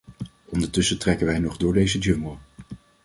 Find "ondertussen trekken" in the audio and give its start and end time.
0.45-1.25